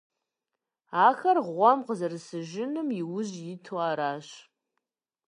[1.07, 4.27] Ахэр гъуэм къызэрысыжынум и ужь иту аращ.